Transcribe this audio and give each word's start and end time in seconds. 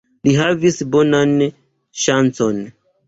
Li 0.27 0.31
havis 0.37 0.79
bonan 0.95 1.35
ŝancon. 2.07 2.61